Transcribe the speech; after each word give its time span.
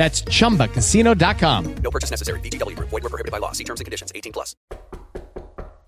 That's 0.00 0.24
chumbacasino.com. 0.24 1.74
No 1.82 1.90
purchase 1.90 2.10
necessary. 2.10 2.40
Group. 2.40 2.88
Void 2.88 3.02
were 3.02 3.10
prohibited 3.10 3.30
by 3.30 3.38
law. 3.38 3.52
See 3.52 3.64
terms 3.64 3.80
and 3.80 3.84
conditions. 3.84 4.10
18 4.14 4.32
plus. 4.32 4.56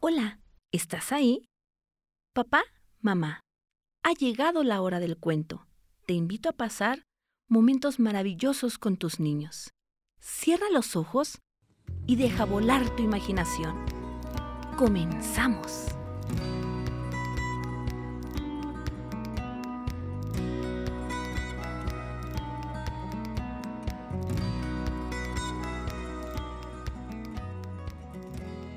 Hola, 0.00 0.38
¿estás 0.70 1.12
ahí? 1.12 1.48
Papá, 2.34 2.62
mamá, 3.00 3.40
ha 4.02 4.12
llegado 4.12 4.64
la 4.64 4.82
hora 4.82 5.00
del 5.00 5.16
cuento. 5.16 5.66
Te 6.06 6.12
invito 6.12 6.50
a 6.50 6.52
pasar 6.52 7.04
momentos 7.48 7.98
maravillosos 8.00 8.76
con 8.76 8.98
tus 8.98 9.18
niños. 9.18 9.70
Cierra 10.20 10.66
los 10.70 10.94
ojos 10.94 11.38
y 12.06 12.16
deja 12.16 12.44
volar 12.44 12.94
tu 12.96 13.02
imaginación. 13.02 13.86
Comenzamos. 14.76 15.86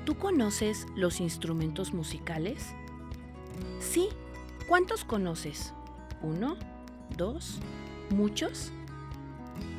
¿Tú 0.06 0.14
conoces 0.14 0.86
los 0.94 1.20
instrumentos 1.20 1.92
musicales? 1.92 2.76
Sí. 3.80 4.08
¿Cuántos 4.68 5.04
conoces? 5.04 5.74
¿Uno? 6.22 6.56
¿Dos? 7.16 7.58
¿Muchos? 8.14 8.70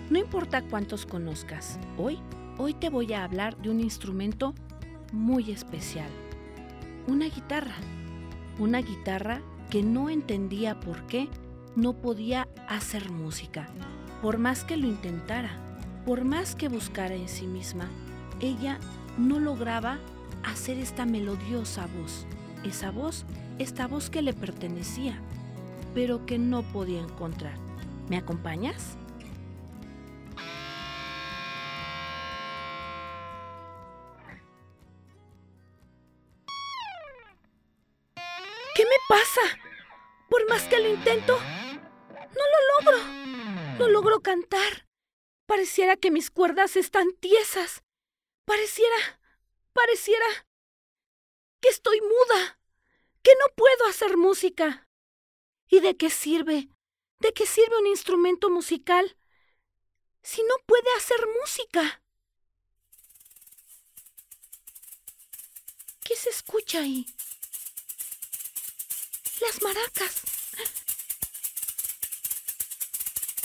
No 0.09 0.19
importa 0.19 0.63
cuántos 0.63 1.05
conozcas, 1.05 1.79
hoy, 1.97 2.19
hoy 2.57 2.73
te 2.73 2.89
voy 2.89 3.13
a 3.13 3.23
hablar 3.23 3.55
de 3.61 3.69
un 3.69 3.79
instrumento 3.79 4.53
muy 5.13 5.49
especial. 5.49 6.09
Una 7.07 7.29
guitarra. 7.29 7.75
Una 8.59 8.79
guitarra 8.79 9.41
que 9.69 9.81
no 9.81 10.09
entendía 10.09 10.77
por 10.81 11.07
qué 11.07 11.29
no 11.77 11.93
podía 11.93 12.49
hacer 12.67 13.11
música. 13.11 13.69
Por 14.21 14.39
más 14.39 14.65
que 14.65 14.75
lo 14.75 14.87
intentara, 14.87 15.57
por 16.05 16.25
más 16.25 16.53
que 16.53 16.67
buscara 16.67 17.15
en 17.15 17.29
sí 17.29 17.47
misma, 17.47 17.89
ella 18.41 18.77
no 19.17 19.39
lograba 19.39 19.99
hacer 20.43 20.77
esta 20.79 21.05
melodiosa 21.05 21.87
voz. 21.87 22.25
Esa 22.63 22.91
voz, 22.91 23.25
esta 23.59 23.87
voz 23.87 24.09
que 24.09 24.21
le 24.21 24.33
pertenecía, 24.33 25.19
pero 25.93 26.25
que 26.25 26.37
no 26.37 26.63
podía 26.63 27.01
encontrar. 27.01 27.57
¿Me 28.09 28.17
acompañas? 28.17 28.97
¿Qué 38.75 38.83
me 38.85 38.97
pasa? 39.09 39.59
Por 40.29 40.47
más 40.49 40.63
que 40.63 40.79
lo 40.79 40.87
intento, 40.89 41.37
no 41.37 42.43
lo 42.53 42.91
logro. 42.91 42.97
No 43.79 43.87
logro 43.87 44.21
cantar. 44.21 44.85
Pareciera 45.47 45.95
que 45.95 46.11
mis 46.11 46.29
cuerdas 46.29 46.75
están 46.75 47.07
tiesas. 47.19 47.83
Pareciera, 48.45 48.95
pareciera 49.77 50.25
que 51.61 51.69
estoy 51.69 52.01
muda, 52.01 52.59
que 53.21 53.31
no 53.39 53.45
puedo 53.55 53.85
hacer 53.85 54.17
música. 54.17 54.87
¿Y 55.69 55.81
de 55.81 55.95
qué 55.95 56.09
sirve? 56.09 56.69
¿De 57.19 57.31
qué 57.33 57.45
sirve 57.45 57.77
un 57.77 57.87
instrumento 57.87 58.49
musical 58.49 59.17
si 60.23 60.41
no 60.43 60.55
puede 60.65 60.89
hacer 60.97 61.19
música? 61.41 62.03
¿Qué 66.03 66.15
se 66.15 66.29
escucha 66.31 66.79
ahí? 66.79 67.05
Las 69.41 69.61
maracas. 69.61 70.21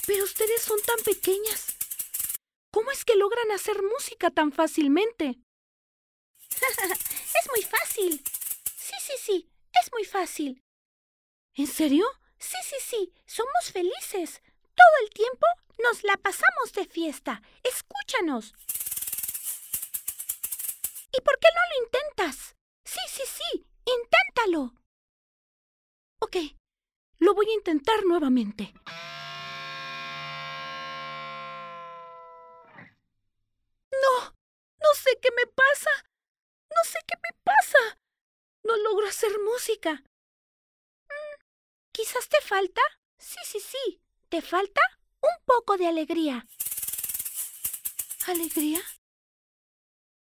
Pero 0.07 0.25
ustedes 0.25 0.63
son 0.63 0.81
tan 0.81 0.99
pequeñas. 1.05 1.77
¿Cómo 2.71 2.91
es 2.91 3.05
que 3.05 3.17
logran 3.17 3.51
hacer 3.51 3.83
música 3.83 4.31
tan 4.31 4.51
fácilmente? 4.51 5.39
es 7.41 7.51
muy 7.51 7.63
fácil. 7.63 8.23
Sí, 8.77 8.95
sí, 9.01 9.13
sí, 9.19 9.51
es 9.83 9.93
muy 9.93 10.05
fácil. 10.05 10.63
¿En 11.55 11.67
serio? 11.67 12.07
Sí, 12.39 12.59
sí, 12.65 12.77
sí, 12.81 13.15
somos 13.27 13.71
felices. 13.73 14.43
Todo 14.75 14.95
el 15.05 15.11
tiempo 15.11 15.47
nos 15.79 16.03
la 16.03 16.17
pasamos 16.17 16.73
de 16.75 16.87
fiesta. 16.87 17.43
Escúchanos. 17.63 18.55
¿Y 21.13 21.21
por 21.21 21.39
qué 21.39 21.49
no 21.55 21.61
lo 21.71 21.85
intentas? 21.85 22.57
Sí, 22.85 23.01
sí, 23.09 23.23
sí, 23.27 23.67
inténtalo. 23.85 24.75
Ok, 26.21 26.37
lo 27.19 27.35
voy 27.35 27.49
a 27.51 27.55
intentar 27.55 28.05
nuevamente. 28.05 28.73
No, 33.91 34.35
no 34.81 34.95
sé 34.95 35.19
qué 35.21 35.29
me 35.37 35.47
pasa. 35.53 35.91
No 36.83 36.89
sé 36.91 36.99
qué 37.07 37.15
me 37.17 37.39
pasa. 37.45 37.99
No 38.65 38.77
logro 38.77 39.07
hacer 39.07 39.31
música. 39.39 39.93
Mm, 39.93 41.35
¿Quizás 41.93 42.29
te 42.29 42.41
falta? 42.41 42.83
Sí, 43.19 43.39
sí, 43.45 43.61
sí. 43.61 44.03
¿Te 44.29 44.43
falta? 44.43 44.81
Un 45.21 45.45
poco 45.45 45.77
de 45.77 45.87
alegría. 45.87 46.45
¿Alegría? 48.27 48.81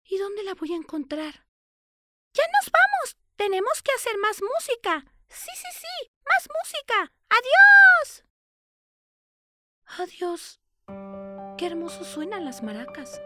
¿Y 0.03 0.19
dónde 0.19 0.43
la 0.43 0.55
voy 0.55 0.73
a 0.73 0.77
encontrar? 0.77 1.47
¡Ya 2.35 2.43
nos 2.59 2.73
vamos! 2.73 3.17
Tenemos 3.37 3.81
que 3.83 3.93
hacer 3.93 4.19
más 4.19 4.43
música. 4.43 5.05
Sí, 5.29 5.53
sí, 5.55 5.69
sí. 5.73 6.11
Más 6.25 6.49
música. 6.59 7.13
¡Adiós! 7.29 8.25
Adiós. 10.01 10.61
Qué 11.59 11.67
hermoso 11.67 12.03
suenan 12.03 12.45
las 12.45 12.61
maracas. 12.65 13.21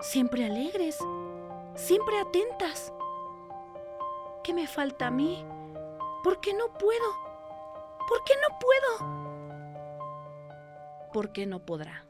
Siempre 0.00 0.44
alegres. 0.44 0.98
Siempre 1.74 2.18
atentas. 2.20 2.92
¿Qué 4.44 4.52
me 4.52 4.66
falta 4.66 5.06
a 5.06 5.10
mí? 5.10 5.44
¿Por 6.22 6.40
qué 6.40 6.52
no 6.52 6.66
puedo? 6.78 7.08
¿Por 8.08 8.22
qué 8.24 8.34
no 8.42 8.58
puedo? 8.58 9.22
¿Por 11.12 11.32
qué 11.32 11.46
no 11.46 11.64
podrá? 11.64 12.04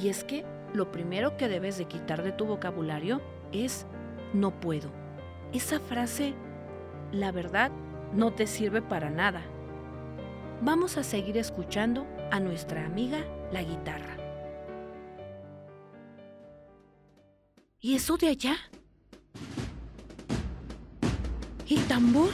Y 0.00 0.08
es 0.08 0.22
que 0.22 0.44
lo 0.72 0.92
primero 0.92 1.36
que 1.36 1.48
debes 1.48 1.78
de 1.78 1.86
quitar 1.86 2.22
de 2.22 2.30
tu 2.30 2.46
vocabulario 2.46 3.20
es 3.50 3.86
no 4.32 4.52
puedo. 4.60 4.90
Esa 5.52 5.80
frase, 5.80 6.34
la 7.10 7.32
verdad, 7.32 7.72
no 8.12 8.32
te 8.32 8.46
sirve 8.46 8.82
para 8.82 9.10
nada. 9.10 9.42
Vamos 10.62 10.96
a 10.96 11.02
seguir 11.02 11.36
escuchando 11.38 12.06
a 12.30 12.38
nuestra 12.38 12.86
amiga 12.86 13.24
la 13.50 13.62
guitarra. 13.62 14.19
¿Y 17.82 17.94
eso 17.94 18.18
de 18.18 18.28
allá? 18.28 18.56
El 21.66 21.82
tambor 21.86 22.28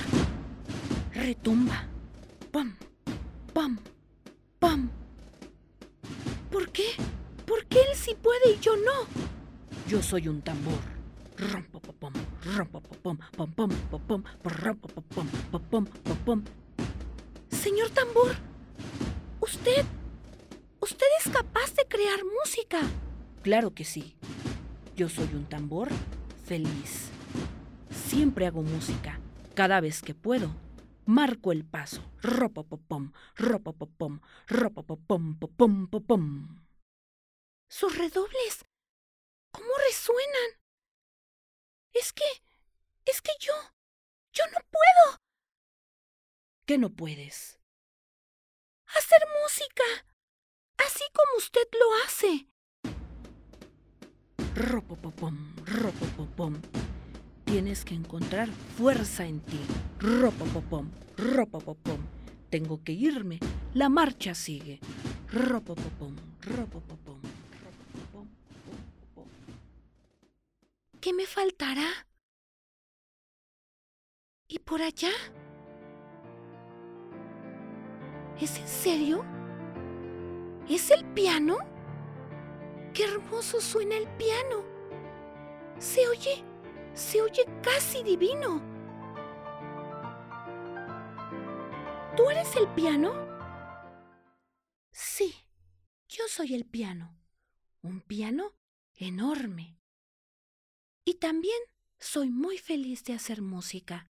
retumba. 1.14 1.84
Pam, 2.50 2.76
pam, 3.54 3.78
pam. 4.58 4.90
¿Por 6.50 6.68
qué? 6.70 6.86
¿Por 7.46 7.64
qué 7.66 7.78
él 7.78 7.96
sí 7.96 8.16
puede 8.20 8.54
y 8.54 8.60
yo 8.60 8.76
no? 8.76 9.06
Yo 9.86 10.02
soy 10.02 10.26
un 10.26 10.42
tambor. 10.42 10.80
Pom, 11.36 11.62
pom, 12.00 12.12
rompopopom, 12.42 13.18
popom, 15.50 15.86
popom. 15.86 16.44
Señor 17.50 17.90
tambor, 17.90 18.34
usted. 19.40 19.84
Usted 20.80 21.06
es 21.24 21.32
capaz 21.32 21.72
de 21.76 21.86
crear 21.86 22.18
música. 22.42 22.80
Claro 23.42 23.72
que 23.74 23.84
sí. 23.84 24.16
Yo 24.96 25.10
soy 25.10 25.26
un 25.34 25.46
tambor 25.46 25.90
feliz. 26.46 27.10
Siempre 27.90 28.46
hago 28.46 28.62
música, 28.62 29.20
cada 29.54 29.82
vez 29.82 30.00
que 30.00 30.14
puedo. 30.14 30.56
Marco 31.04 31.52
el 31.52 31.66
paso. 31.66 32.02
Ropopopom, 32.22 33.12
ropopopom, 33.34 34.20
ropopopom, 34.46 35.38
popom, 35.38 35.88
popom. 35.88 36.66
Sus 37.68 37.98
redobles. 37.98 38.64
¿Cómo 39.50 39.68
resuenan? 39.86 40.60
Es 41.92 42.14
que... 42.14 42.24
es 43.04 43.20
que 43.20 43.32
yo... 43.38 43.52
yo 44.32 44.44
no 44.46 44.58
puedo. 44.70 45.20
¿Qué 46.64 46.78
no 46.78 46.88
puedes? 46.88 47.60
Hacer 48.86 49.20
música. 49.42 49.84
Así 50.78 51.04
como 51.12 51.36
usted 51.36 51.68
lo 51.78 52.04
hace. 52.06 52.48
Ropopopom, 54.56 55.36
ropopopom. 55.66 56.54
Tienes 57.44 57.84
que 57.84 57.94
encontrar 57.94 58.48
fuerza 58.48 59.26
en 59.26 59.40
ti. 59.40 59.60
Ropopopom, 59.98 60.90
ropopopom. 61.18 61.98
Tengo 62.48 62.82
que 62.82 62.92
irme. 62.92 63.38
La 63.74 63.90
marcha 63.90 64.34
sigue. 64.34 64.80
Ropopopom, 65.30 66.16
ropopopom. 66.40 67.20
¿Qué 71.02 71.12
me 71.12 71.26
faltará? 71.26 72.08
¿Y 74.48 74.58
por 74.60 74.80
allá? 74.80 75.12
¿Es 78.40 78.58
en 78.58 78.68
serio? 78.68 79.22
¿Es 80.66 80.90
el 80.90 81.04
piano? 81.12 81.75
¡Qué 82.96 83.04
hermoso 83.04 83.60
suena 83.60 83.94
el 83.98 84.08
piano! 84.16 84.64
Se 85.78 86.08
oye, 86.08 86.42
se 86.94 87.20
oye 87.20 87.44
casi 87.62 88.02
divino. 88.02 88.62
¿Tú 92.16 92.30
eres 92.30 92.56
el 92.56 92.66
piano? 92.68 93.12
Sí, 94.92 95.34
yo 96.08 96.26
soy 96.28 96.54
el 96.54 96.64
piano. 96.64 97.20
Un 97.82 98.00
piano 98.00 98.56
enorme. 98.94 99.78
Y 101.04 101.16
también 101.16 101.60
soy 101.98 102.30
muy 102.30 102.56
feliz 102.56 103.04
de 103.04 103.12
hacer 103.12 103.42
música. 103.42 104.06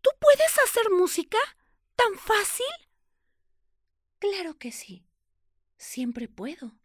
¿Tú 0.00 0.10
puedes 0.20 0.56
hacer 0.64 0.92
música? 0.92 1.38
¿Tan 1.96 2.14
fácil? 2.14 2.66
Claro 4.20 4.56
que 4.60 4.70
sí. 4.70 5.08
Siempre 5.76 6.28
puedo. 6.28 6.80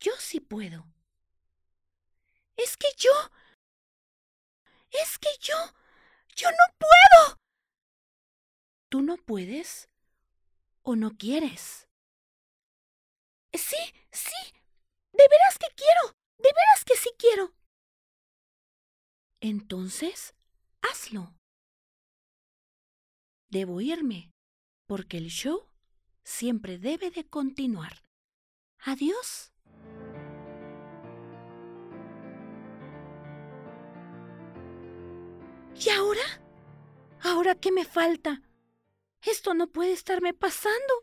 Yo 0.00 0.12
sí 0.18 0.40
puedo. 0.40 0.86
Es 2.56 2.76
que 2.76 2.88
yo... 2.96 3.10
Es 4.90 5.18
que 5.18 5.28
yo... 5.40 5.56
Yo 6.36 6.50
no 6.50 6.78
puedo. 6.78 7.40
¿Tú 8.88 9.02
no 9.02 9.16
puedes? 9.16 9.88
¿O 10.82 10.96
no 10.96 11.16
quieres? 11.16 11.88
Sí, 13.52 13.76
sí. 14.10 14.52
De 15.12 15.24
veras 15.30 15.58
que 15.58 15.68
quiero. 15.76 16.16
De 16.38 16.50
veras 16.52 16.84
que 16.84 16.96
sí 16.96 17.10
quiero. 17.16 17.54
Entonces, 19.40 20.34
hazlo. 20.82 21.34
Debo 23.48 23.80
irme, 23.80 24.32
porque 24.86 25.18
el 25.18 25.28
show 25.28 25.70
siempre 26.24 26.78
debe 26.78 27.10
de 27.10 27.28
continuar. 27.28 28.02
Adiós. 28.78 29.53
¿Y 35.78 35.90
ahora? 35.90 36.40
¿Ahora 37.22 37.54
qué 37.54 37.72
me 37.72 37.84
falta? 37.84 38.42
Esto 39.22 39.54
no 39.54 39.66
puede 39.68 39.92
estarme 39.92 40.34
pasando. 40.34 40.94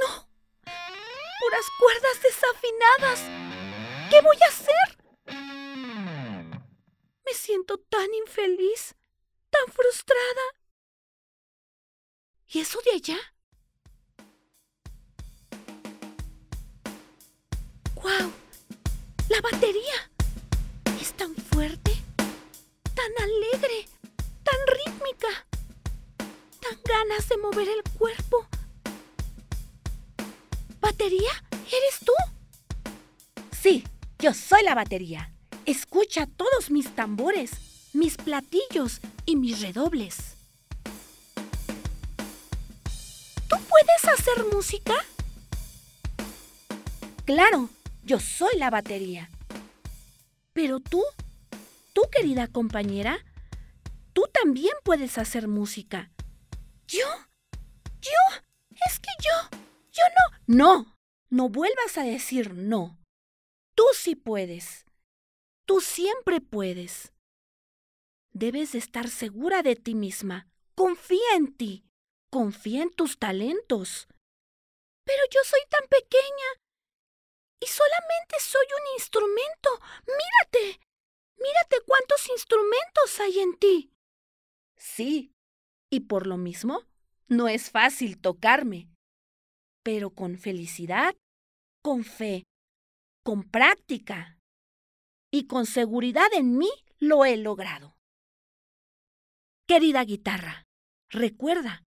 No. 0.00 0.28
Puras 0.64 1.66
cuerdas 1.78 2.22
desafinadas. 2.22 3.20
¿Qué 4.10 4.20
voy 4.20 4.36
a 4.42 4.48
hacer? 4.48 4.98
Me 7.24 7.32
siento 7.34 7.78
tan 7.78 8.12
infeliz, 8.14 8.94
tan 9.50 9.66
frustrada. 9.72 10.42
¿Y 12.48 12.60
eso 12.60 12.80
de 12.84 12.90
allá? 12.92 13.18
¡Guau! 17.94 18.32
La 19.28 19.40
batería 19.40 20.11
la 34.62 34.74
batería. 34.74 35.32
Escucha 35.66 36.26
todos 36.26 36.70
mis 36.70 36.94
tambores, 36.94 37.50
mis 37.92 38.16
platillos 38.16 39.00
y 39.26 39.36
mis 39.36 39.60
redobles. 39.60 40.36
¿Tú 43.48 43.56
puedes 43.68 44.04
hacer 44.18 44.44
música? 44.52 44.94
Claro, 47.24 47.68
yo 48.04 48.18
soy 48.18 48.56
la 48.56 48.70
batería. 48.70 49.30
Pero 50.52 50.80
tú, 50.80 51.02
tú 51.92 52.02
querida 52.10 52.46
compañera, 52.46 53.24
tú 54.12 54.24
también 54.32 54.74
puedes 54.84 55.18
hacer 55.18 55.48
música. 55.48 56.10
¿Yo? 56.88 57.06
¿Yo? 58.00 58.42
Es 58.86 58.98
que 58.98 59.10
yo, 59.20 59.58
yo 59.92 60.02
no. 60.16 60.56
No, 60.56 60.96
no 61.30 61.48
vuelvas 61.48 61.96
a 61.96 62.02
decir 62.02 62.54
no. 62.54 62.98
Tú 63.74 63.84
sí 63.94 64.14
puedes. 64.14 64.84
Tú 65.66 65.80
siempre 65.80 66.40
puedes. 66.40 67.12
Debes 68.32 68.72
de 68.72 68.78
estar 68.78 69.08
segura 69.08 69.62
de 69.62 69.76
ti 69.76 69.94
misma. 69.94 70.48
Confía 70.74 71.36
en 71.36 71.54
ti. 71.56 71.84
Confía 72.30 72.82
en 72.82 72.90
tus 72.90 73.18
talentos. 73.18 74.08
Pero 75.04 75.22
yo 75.30 75.40
soy 75.44 75.60
tan 75.68 75.86
pequeña. 75.88 76.48
Y 77.60 77.66
solamente 77.66 78.36
soy 78.40 78.66
un 78.66 78.98
instrumento. 78.98 79.70
Mírate. 80.06 80.80
Mírate 81.36 81.76
cuántos 81.86 82.28
instrumentos 82.30 83.20
hay 83.20 83.38
en 83.40 83.58
ti. 83.58 83.92
Sí. 84.76 85.32
Y 85.90 86.00
por 86.00 86.26
lo 86.26 86.36
mismo, 86.38 86.86
no 87.28 87.48
es 87.48 87.70
fácil 87.70 88.20
tocarme. 88.20 88.88
Pero 89.82 90.10
con 90.10 90.38
felicidad, 90.38 91.14
con 91.82 92.04
fe, 92.04 92.44
con 93.22 93.44
práctica 93.44 94.38
y 95.30 95.46
con 95.46 95.66
seguridad 95.66 96.32
en 96.32 96.58
mí 96.58 96.70
lo 96.98 97.24
he 97.24 97.36
logrado. 97.36 97.96
Querida 99.66 100.04
guitarra, 100.04 100.66
recuerda, 101.08 101.82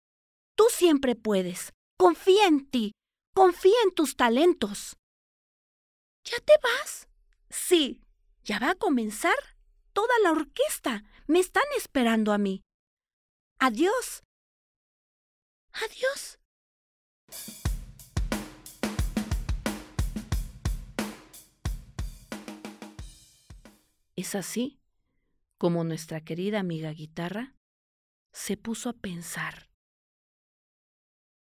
tú 0.56 0.64
siempre 0.70 1.14
puedes. 1.14 1.72
Confía 1.98 2.46
en 2.46 2.68
ti, 2.68 2.92
confía 3.34 3.76
en 3.84 3.94
tus 3.94 4.16
talentos. 4.16 4.96
¿Ya 6.24 6.38
te 6.40 6.52
vas? 6.62 7.08
Sí, 7.48 8.02
ya 8.44 8.58
va 8.58 8.70
a 8.70 8.74
comenzar 8.74 9.36
toda 9.92 10.18
la 10.22 10.32
orquesta. 10.32 11.04
Me 11.26 11.38
están 11.38 11.64
esperando 11.76 12.32
a 12.32 12.38
mí. 12.38 12.62
Adiós. 13.58 14.22
Adiós. 15.72 16.38
Es 24.16 24.34
así 24.34 24.80
como 25.58 25.84
nuestra 25.84 26.22
querida 26.22 26.60
amiga 26.60 26.90
guitarra 26.92 27.54
se 28.32 28.56
puso 28.56 28.88
a 28.88 28.94
pensar 28.94 29.70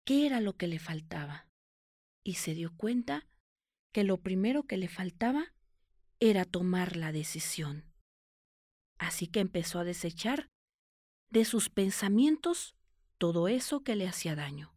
qué 0.04 0.26
era 0.26 0.42
lo 0.42 0.58
que 0.58 0.68
le 0.68 0.80
faltaba 0.80 1.48
y 2.24 2.36
se 2.36 2.54
dio 2.54 2.76
cuenta 2.76 3.28
que 3.92 4.04
lo 4.04 4.18
primero 4.18 4.64
que 4.64 4.78
le 4.78 4.88
faltaba 4.88 5.54
era 6.20 6.46
tomar 6.46 6.96
la 6.96 7.12
decisión. 7.12 7.86
Así 8.98 9.28
que 9.28 9.40
empezó 9.40 9.80
a 9.80 9.84
desechar 9.84 10.48
de 11.30 11.46
sus 11.46 11.70
pensamientos 11.70 12.76
todo 13.18 13.48
eso 13.48 13.84
que 13.84 13.96
le 13.96 14.08
hacía 14.08 14.36
daño. 14.36 14.76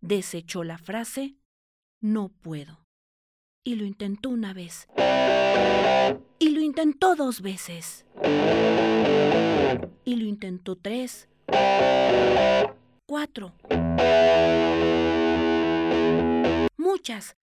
Desechó 0.00 0.64
la 0.64 0.78
frase 0.78 1.36
no 2.00 2.30
puedo. 2.30 2.86
Y 3.62 3.74
lo 3.74 3.84
intentó 3.84 4.30
una 4.30 4.54
vez. 4.54 4.88
Y 6.38 6.50
lo 6.50 6.60
intentó 6.60 7.14
dos 7.14 7.42
veces. 7.42 8.04
Y 10.04 10.16
lo 10.16 10.24
intentó 10.24 10.76
tres. 10.76 11.28
Cuatro. 13.06 13.52
Muchas. 16.76 17.36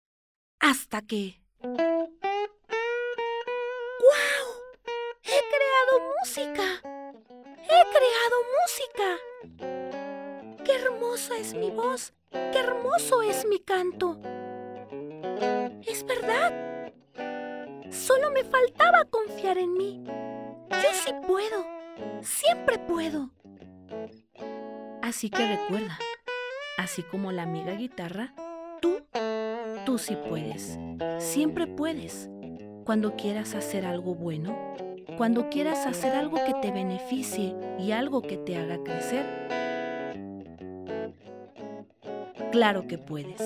Hasta 0.59 1.01
que... 1.01 1.39
¡Guau! 1.62 1.77
¡He 5.24 5.39
creado 5.53 5.93
música! 6.19 6.81
¡He 7.63 7.81
creado 7.95 8.38
música! 8.57 9.07
¡Qué 10.63 10.74
hermosa 10.75 11.38
es 11.38 11.53
mi 11.53 11.69
voz! 11.69 12.13
¡Qué 12.31 12.59
hermoso 12.59 13.21
es 13.21 13.45
mi 13.45 13.59
canto! 13.59 14.17
¡Es 15.86 16.05
verdad! 16.05 16.66
Solo 18.07 18.31
me 18.31 18.45
faltaba 18.45 19.03
confiar 19.09 19.57
en 19.57 19.73
mí. 19.73 20.01
Yo 20.05 20.89
sí 20.93 21.11
puedo. 21.27 21.65
Siempre 22.21 22.79
puedo. 22.79 23.31
Así 25.01 25.29
que 25.29 25.45
recuerda, 25.45 25.99
así 26.77 27.03
como 27.03 27.33
la 27.33 27.43
amiga 27.43 27.73
guitarra, 27.73 28.33
tú, 28.79 29.01
tú 29.85 29.97
sí 29.97 30.15
puedes. 30.29 30.79
Siempre 31.19 31.67
puedes. 31.67 32.29
Cuando 32.85 33.17
quieras 33.17 33.55
hacer 33.55 33.85
algo 33.85 34.15
bueno, 34.15 34.57
cuando 35.17 35.49
quieras 35.49 35.85
hacer 35.85 36.13
algo 36.13 36.37
que 36.45 36.53
te 36.61 36.71
beneficie 36.71 37.57
y 37.77 37.91
algo 37.91 38.21
que 38.21 38.37
te 38.37 38.55
haga 38.55 38.81
crecer, 38.85 39.25
claro 42.53 42.87
que 42.87 42.97
puedes. 42.97 43.41